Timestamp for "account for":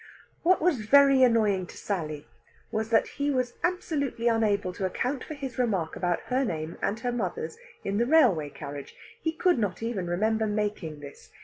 4.87-5.35